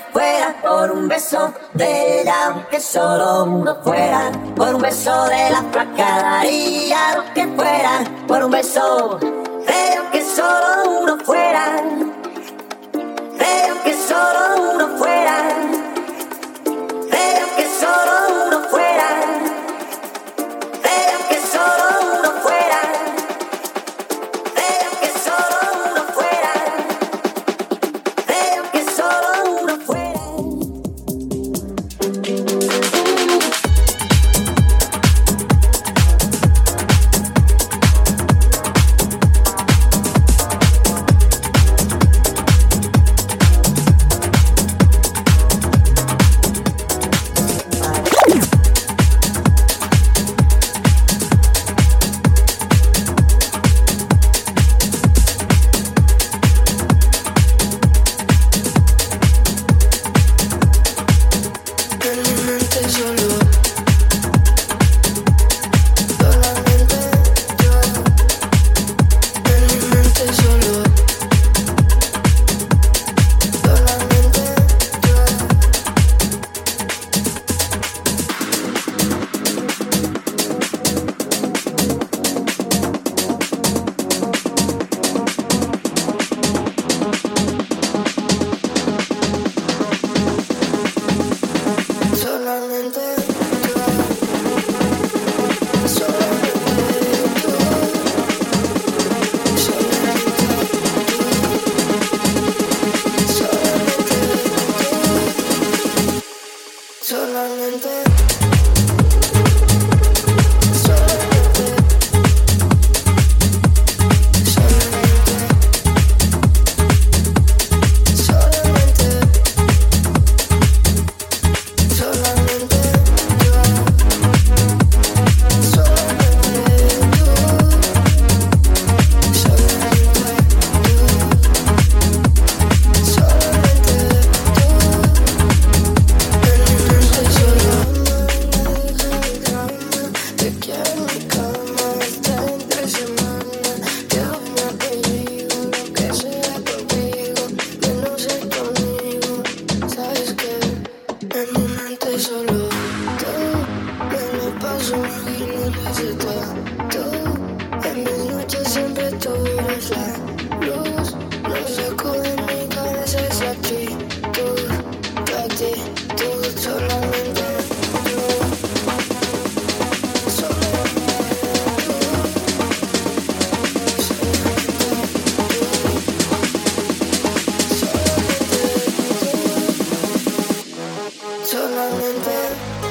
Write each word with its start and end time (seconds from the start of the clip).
fuera 0.00 0.54
por 0.62 0.90
un 0.90 1.08
beso 1.08 1.52
de 1.72 2.20
ella, 2.20 2.46
aunque 2.46 2.80
solo 2.80 3.44
uno 3.44 3.76
fuera, 3.82 4.30
por 4.56 4.74
un 4.74 4.82
beso 4.82 5.24
de 5.26 5.50
la 5.50 5.62
placadaría, 5.70 7.16
lo 7.16 7.34
que 7.34 7.46
fuera, 7.48 8.04
por 8.26 8.44
un 8.44 8.50
beso 8.50 9.18
de 9.20 9.94
que 10.12 10.24
solo 10.24 11.00
uno 11.00 11.18
fuera, 11.24 11.82
de 12.92 13.80
que 13.84 13.94
solo 13.94 14.72
uno 14.74 14.88
fuera, 14.98 15.36
de 17.10 17.26
que 17.56 17.63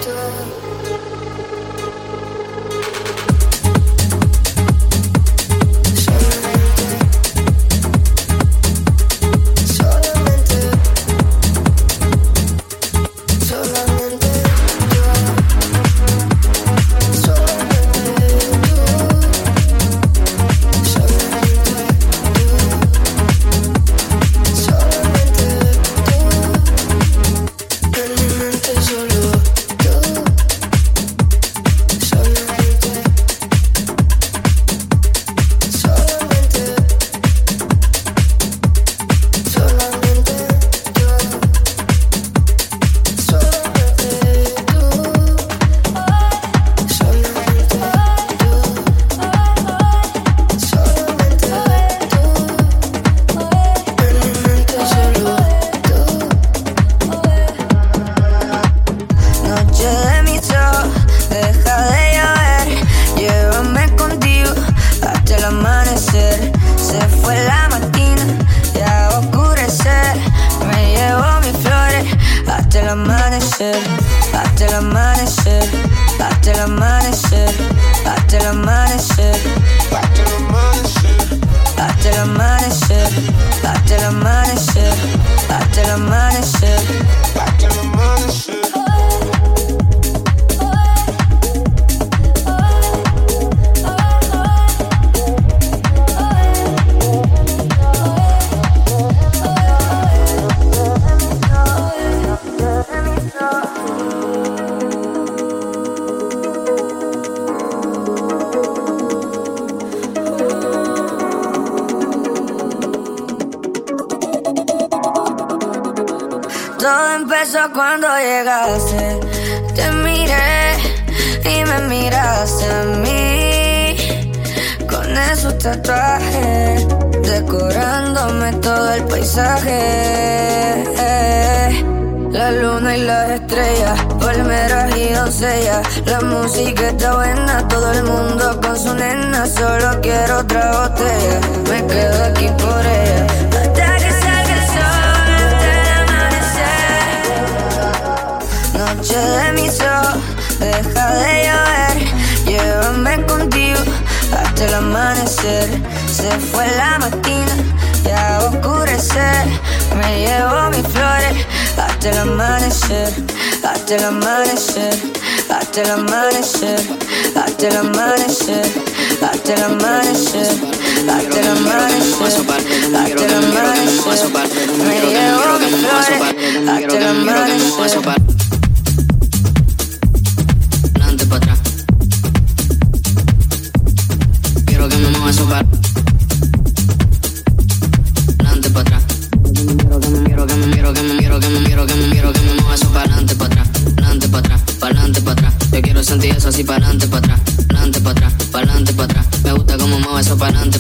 door. 0.06 0.63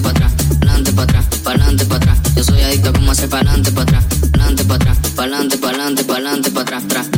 pa' 0.03 0.09
atrás, 0.09 0.33
pa'lante 0.59 0.91
pa' 0.91 1.03
atrás, 1.03 1.25
pa'lante 1.43 1.85
pa' 1.85 1.95
atrás. 1.95 2.17
Yo 2.35 2.43
soy 2.43 2.61
adicto 2.61 2.93
como 2.93 3.11
hacer 3.11 3.29
pa'lante 3.29 3.71
pa' 3.71 3.83
atrás, 3.83 4.05
pa'lante 4.31 4.63
pa' 4.65 4.75
atrás, 4.75 4.97
pa'lante, 5.15 5.57
pa'lante, 5.57 6.03
pa'lante 6.03 6.51
pa' 6.51 6.61
atrás, 6.61 6.83
atrás. 6.83 7.12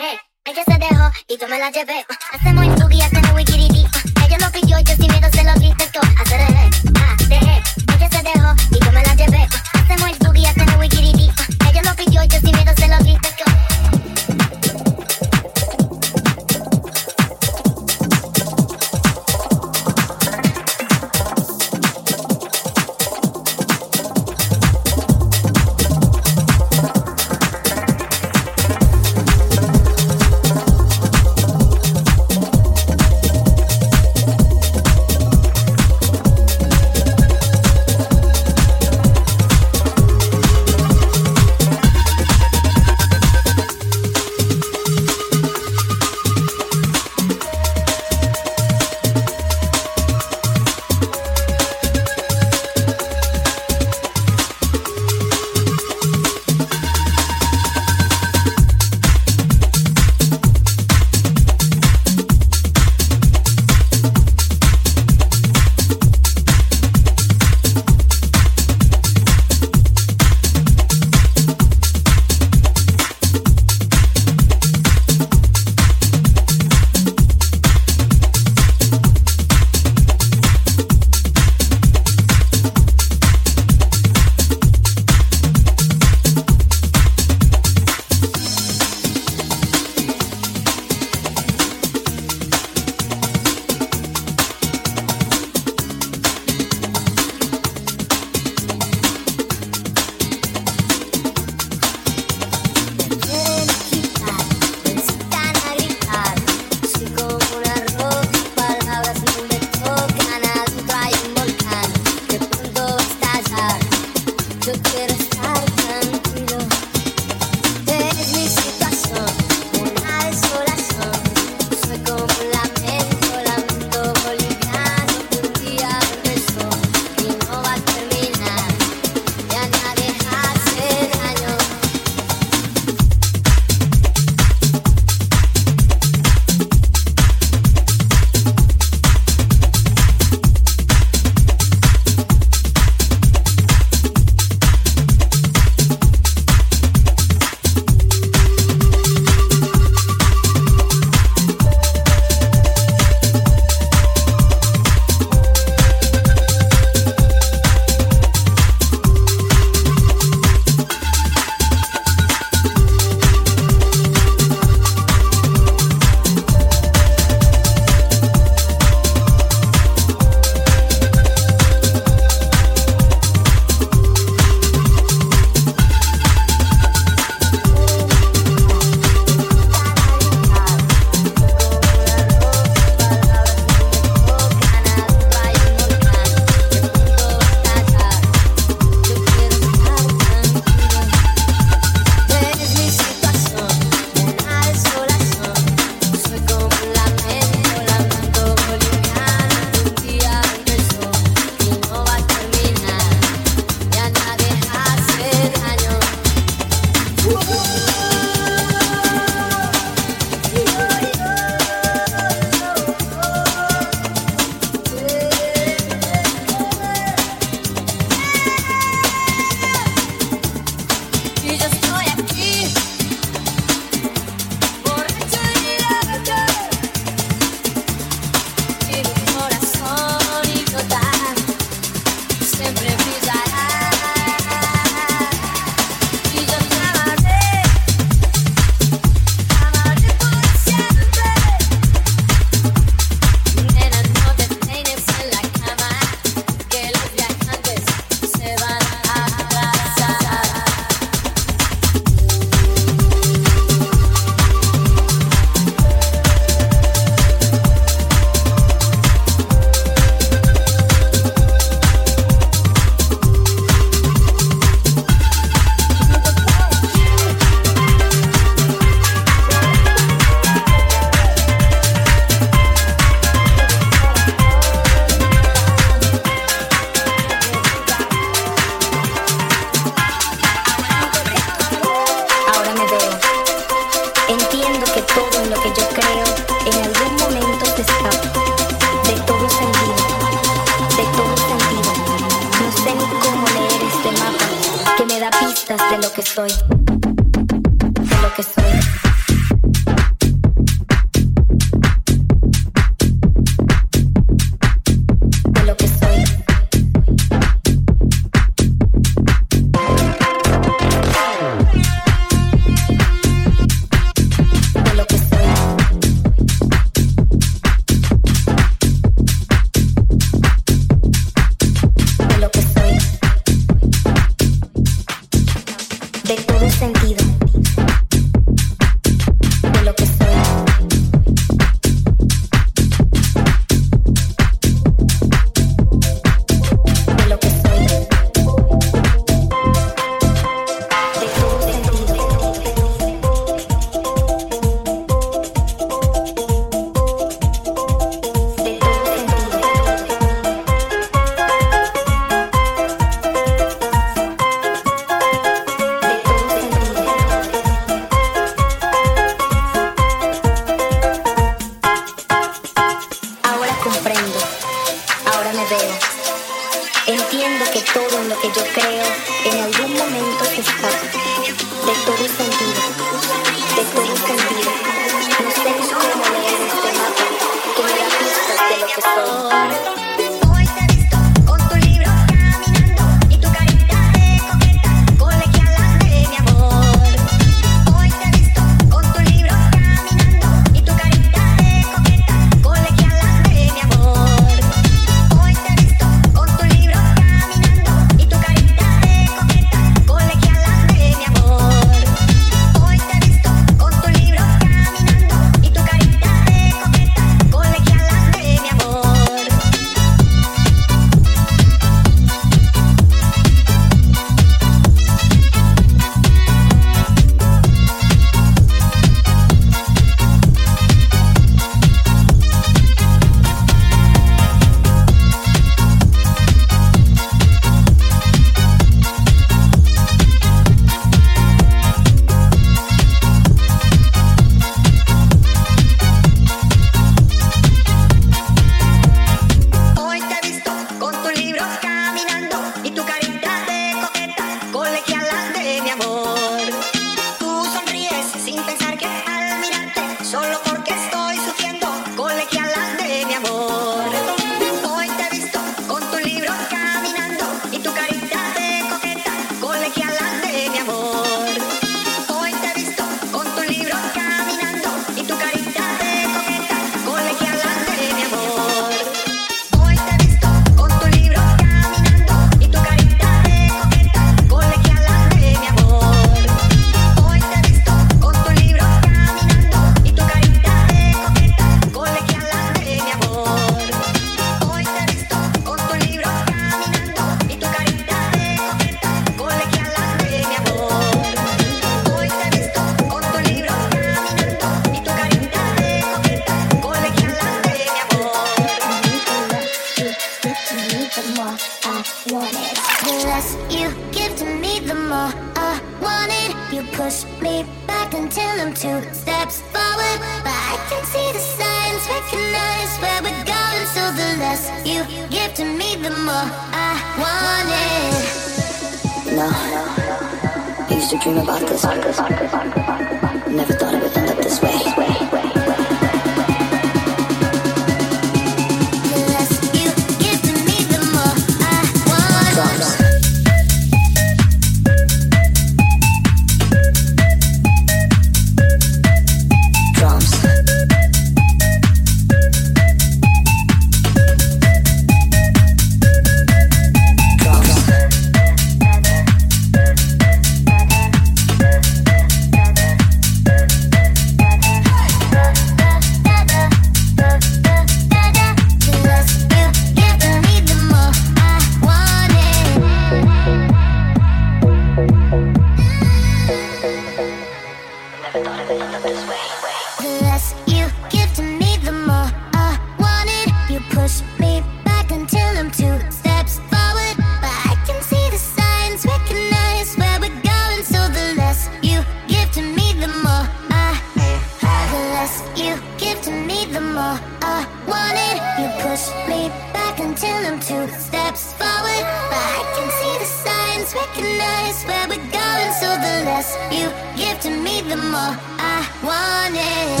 recognize 594.06 594.84
where 594.84 595.08
we're 595.08 595.30
going, 595.30 595.72
so 595.80 595.88
the 596.04 596.14
less 596.28 596.56
you 596.70 596.88
give 597.16 597.40
to 597.40 597.50
me, 597.50 597.80
the 597.82 597.96
more 597.96 598.36
I 598.58 598.86
want 599.02 599.56
it. 599.56 600.00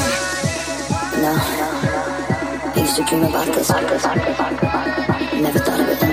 No, 1.22 1.32
I 2.74 2.80
used 2.80 2.96
to 2.96 3.04
dream 3.04 3.24
about 3.24 3.46
this. 3.46 3.70
Never 5.40 5.58
thought 5.58 5.80
of 5.80 5.88
it. 5.88 6.03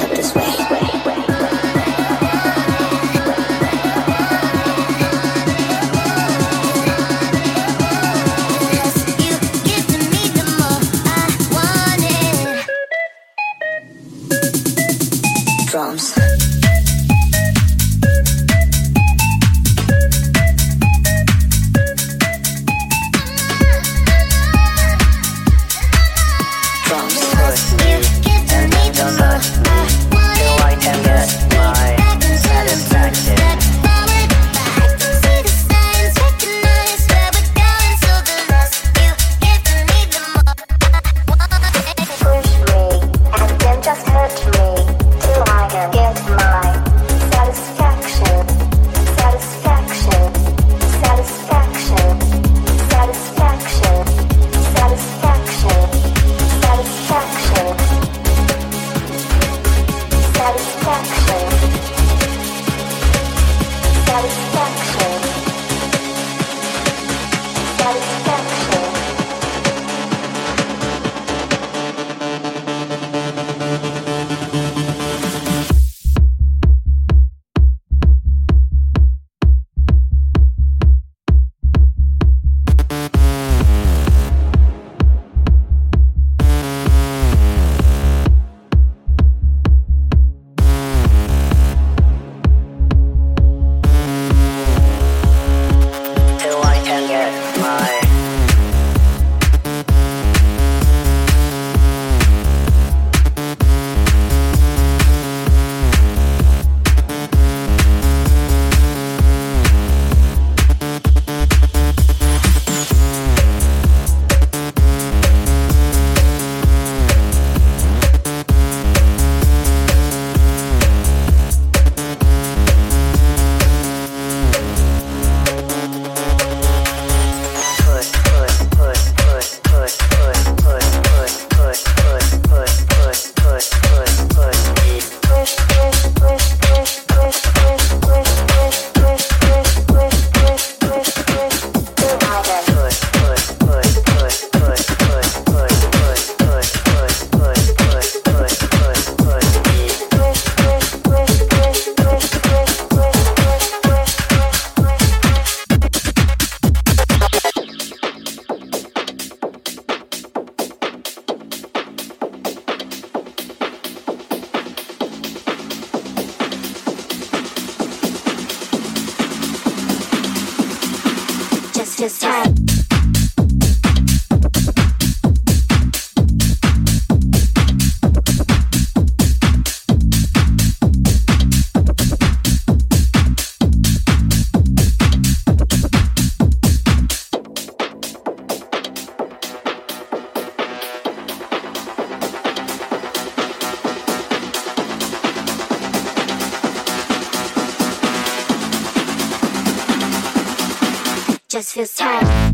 Just 201.52 201.74
feels 201.74 201.94
tight. 201.94 202.51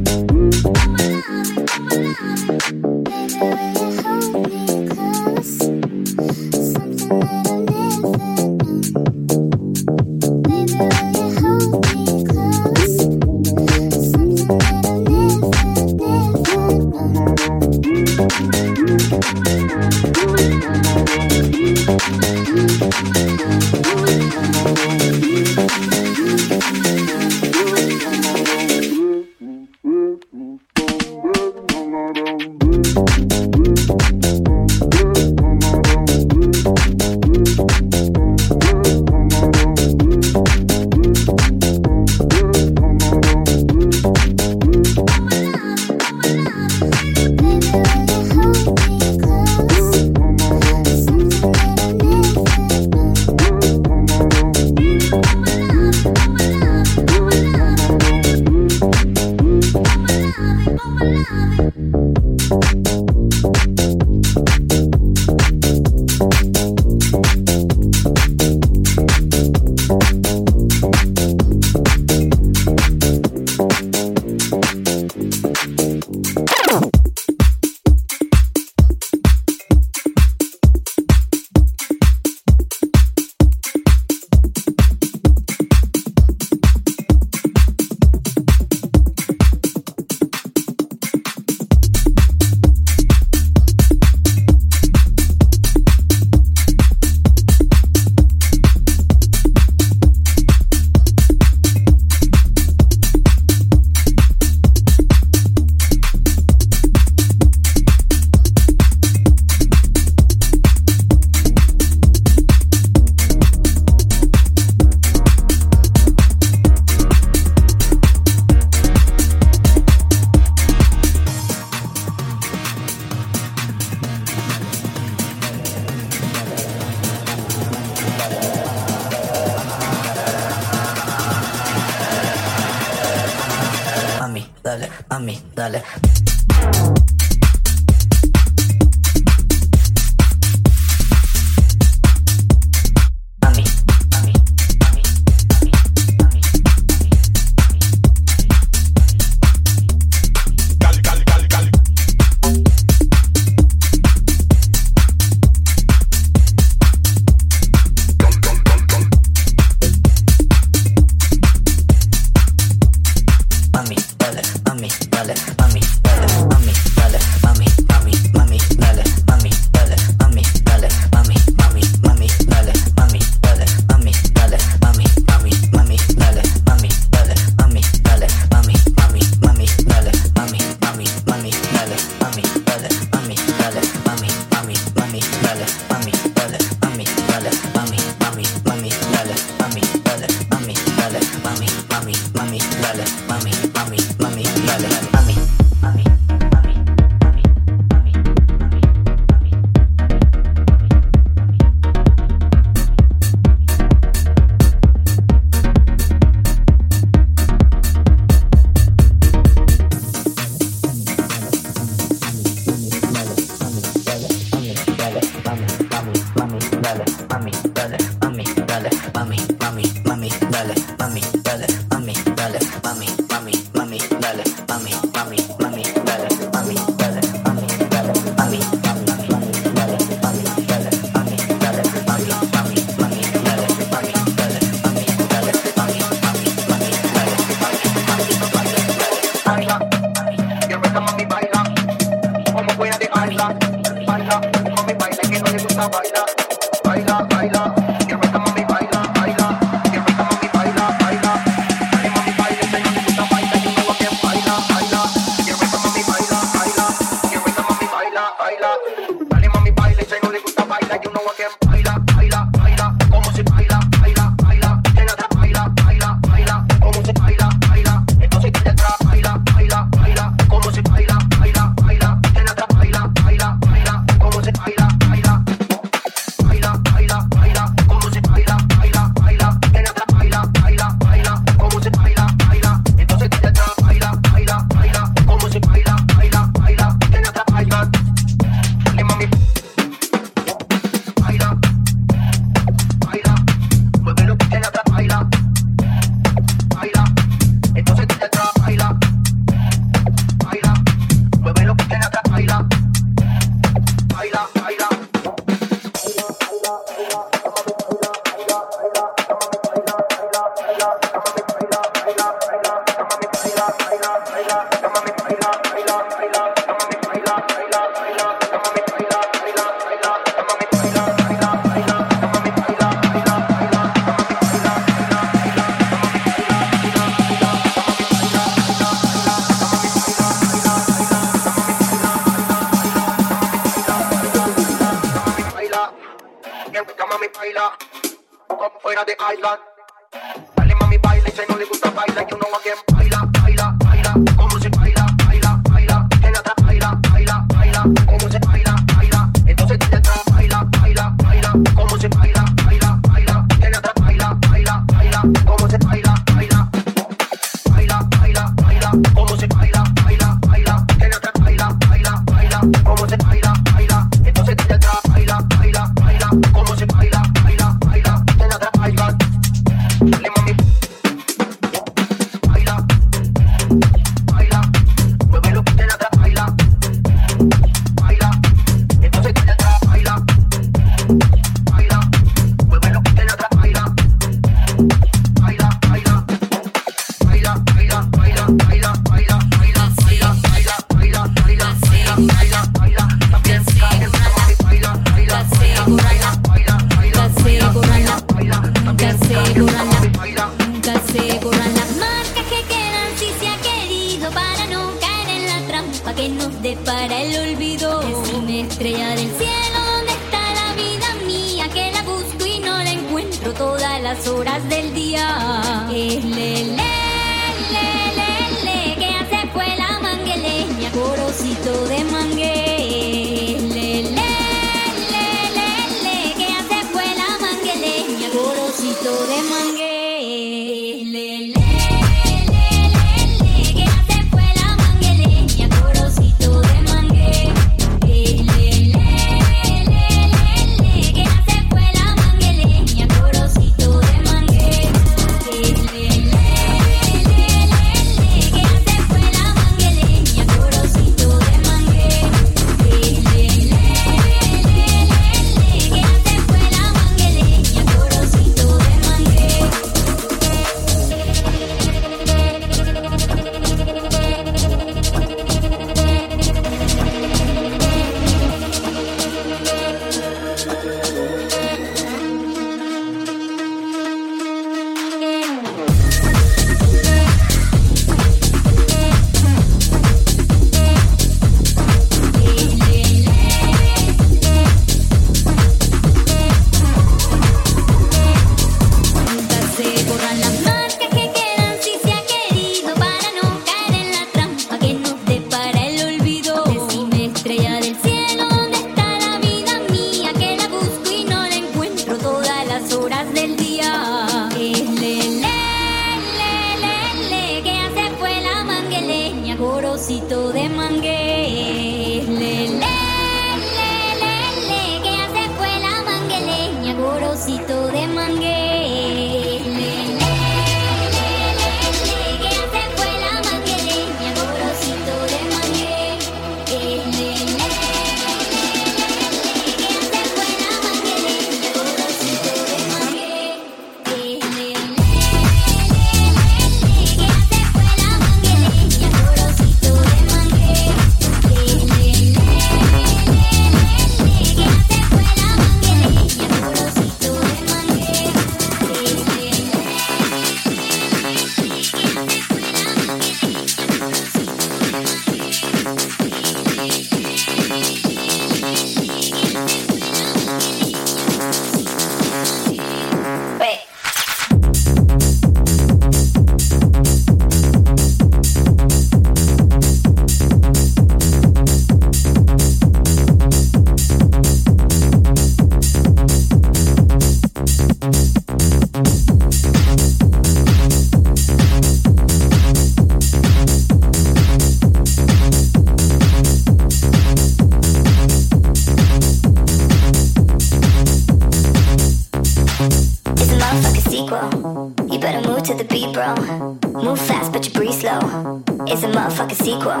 free 597.84 597.92
slow. 597.92 598.62
It's 598.86 599.02
a 599.02 599.08
motherfucking 599.08 599.60
sequel. 599.60 600.00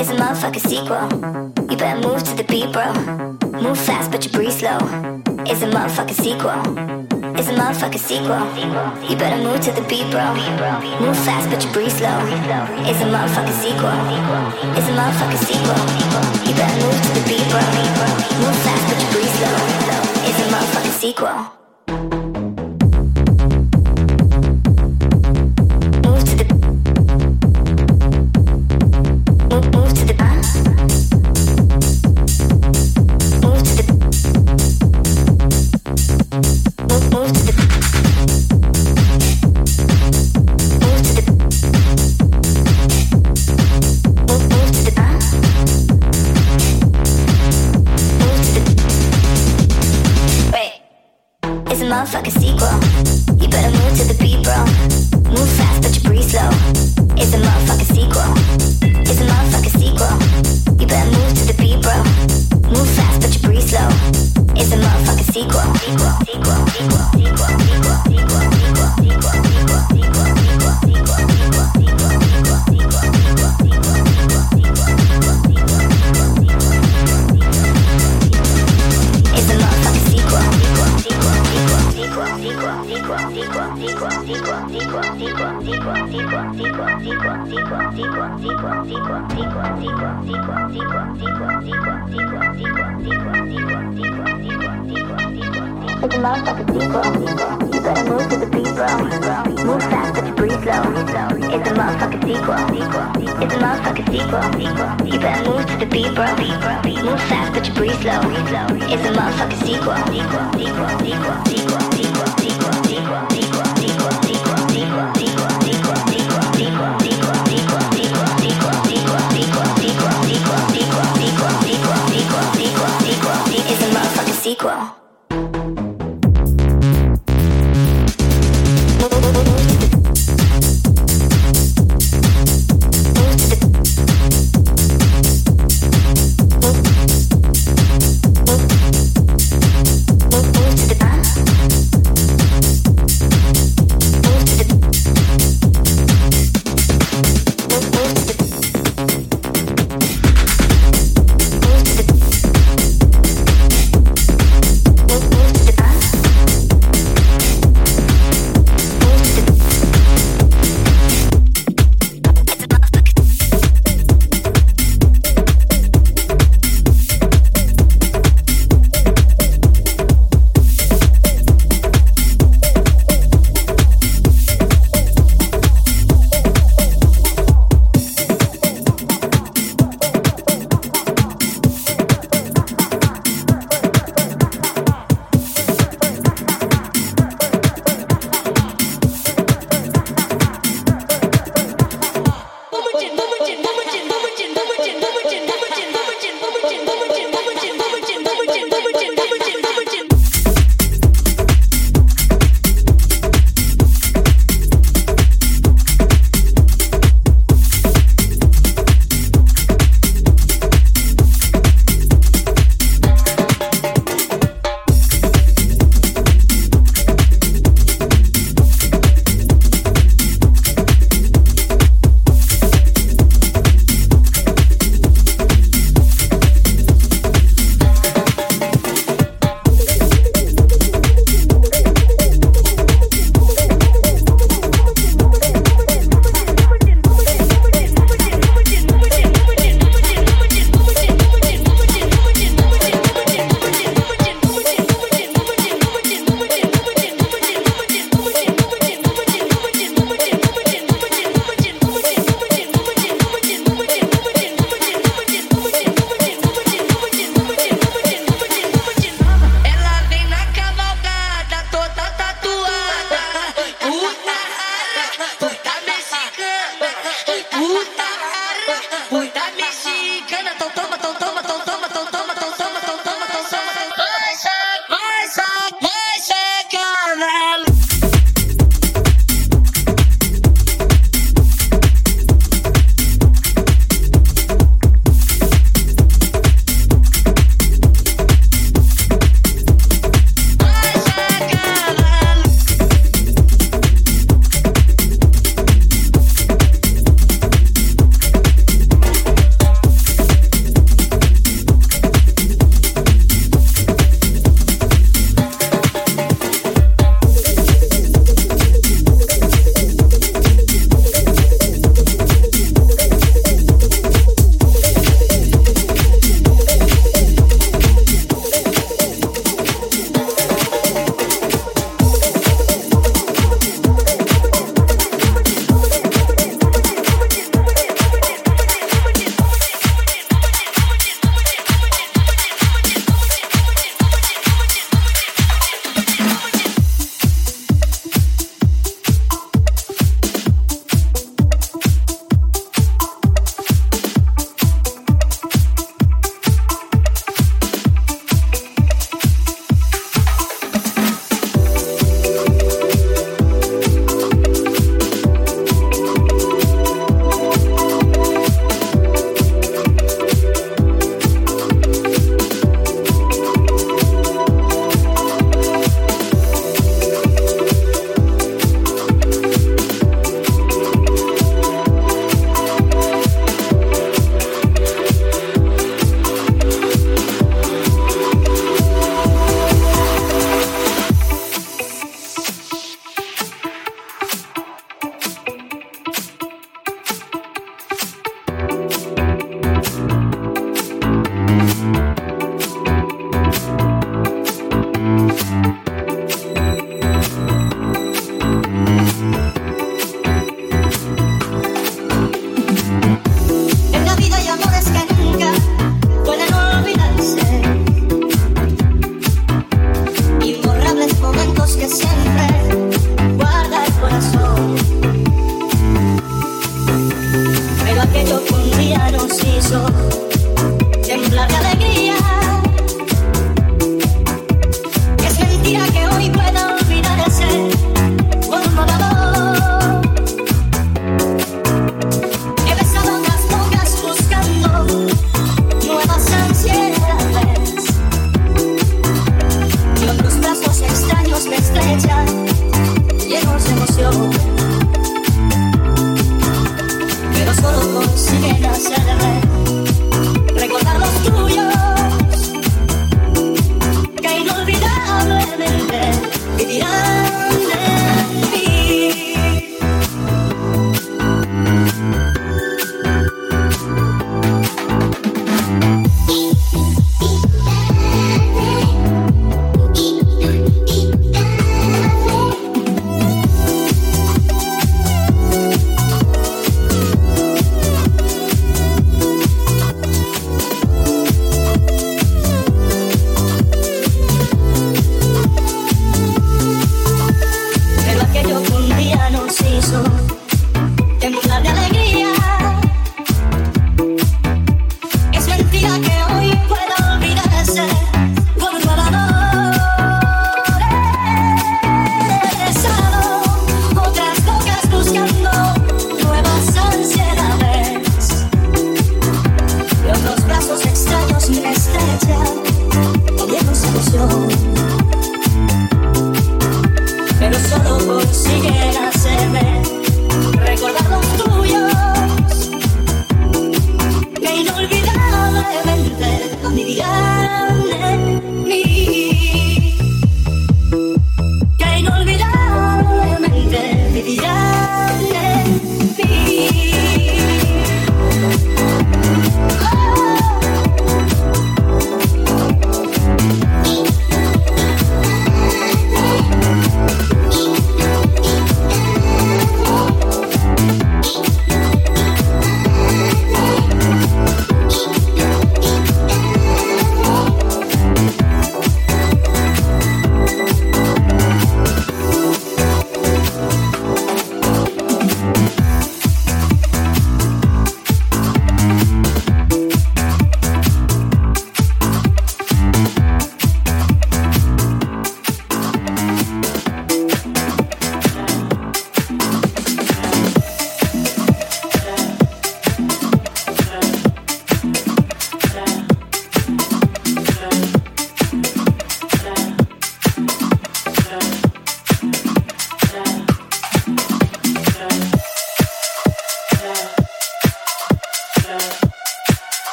It's 0.00 0.08
a 0.08 0.16
motherfucking 0.16 0.64
sequel. 0.70 1.04
You 1.70 1.76
better 1.76 2.00
move 2.00 2.22
to 2.24 2.34
the 2.34 2.44
beat, 2.44 2.72
bro. 2.72 2.88
Move 3.60 3.78
fast, 3.78 4.10
but 4.10 4.24
you 4.24 4.30
breathe 4.30 4.52
slow. 4.52 4.78
It's 5.44 5.60
a 5.62 5.68
motherfucking 5.68 6.18
sequel. 6.24 6.60
It's 7.38 7.48
a 7.48 7.54
motherfucking 7.60 8.04
sequel. 8.08 8.40
You 9.08 9.16
better 9.16 9.42
move 9.42 9.60
to 9.66 9.72
the 9.72 9.84
beat, 9.90 10.08
bro. 10.10 10.24
Move 11.04 11.18
fast, 11.26 11.50
but 11.50 11.62
you 11.64 11.70
breathe 11.72 11.92
slow. 11.92 12.16
It's 12.88 13.00
a 13.04 13.08
motherfucking 13.14 13.58
sequel. 13.64 13.96
It's 14.76 14.88
a 14.88 14.94
motherfucking 14.98 15.42
sequel. 15.48 15.80
You 16.46 16.54
better 16.56 16.78
move 16.84 16.98
to 17.04 17.10
the 17.18 17.24
beat, 17.28 17.46
bro. 17.52 17.60
Move 18.40 18.56
fast, 18.64 18.84
but 18.88 18.98
you 19.02 19.08
breathe 19.12 19.34
slow. 19.38 19.56
It's 20.28 20.40
a 20.40 20.46
motherfucking 20.54 20.96
sequel. 21.02 21.63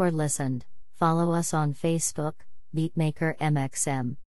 For 0.00 0.10
listened. 0.10 0.64
Follow 0.98 1.34
us 1.34 1.52
on 1.52 1.74
Facebook, 1.74 2.32
Beatmaker 2.74 3.36
MXM. 3.36 4.16